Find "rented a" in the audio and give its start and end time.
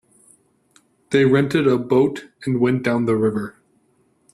1.25-1.77